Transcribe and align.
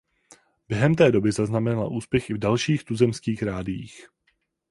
Během 0.69 0.95
té 0.95 1.11
doby 1.11 1.31
zaznamenala 1.31 1.87
úspěch 1.89 2.29
i 2.29 2.33
v 2.33 2.37
dalších 2.37 2.83
tuzemských 2.83 3.43
rádiích. 3.43 4.09